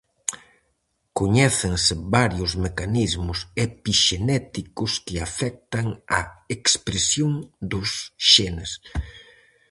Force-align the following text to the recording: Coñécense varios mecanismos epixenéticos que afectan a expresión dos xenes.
Coñécense 1.17 1.93
varios 2.17 2.51
mecanismos 2.65 3.39
epixenéticos 3.65 4.91
que 5.05 5.15
afectan 5.27 5.87
a 6.19 6.21
expresión 6.57 7.33
dos 7.71 7.89
xenes. 8.31 8.71